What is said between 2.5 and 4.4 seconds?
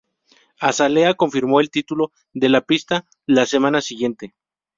pista la semana siguiente.